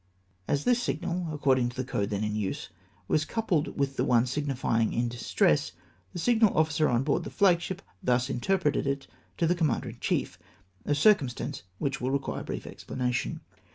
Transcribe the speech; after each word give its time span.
387 0.47 0.53
As 0.57 0.63
this 0.65 0.83
signal, 0.83 1.31
according 1.31 1.69
to 1.69 1.75
the 1.75 1.83
code 1.83 2.09
then 2.09 2.23
in 2.23 2.35
use, 2.35 2.69
was 3.07 3.23
coupled 3.23 3.77
with 3.77 3.97
the 3.97 4.03
one 4.03 4.25
signifying" 4.25 4.93
In 4.93 5.07
distress,^' 5.07 5.73
the 6.11 6.17
signal 6.17 6.57
officer 6.57 6.89
on 6.89 7.03
board 7.03 7.23
the 7.23 7.29
flagship 7.29 7.83
thus 8.01 8.27
interpreted 8.27 8.87
it 8.87 9.05
to 9.37 9.45
the 9.45 9.53
commander 9.53 9.89
in 9.89 9.99
chief; 9.99 10.39
a 10.85 10.95
circumstance 10.95 11.61
which 11.77 12.01
will 12.01 12.09
require 12.09 12.41
brief 12.43 12.65
explanation. 12.65 13.41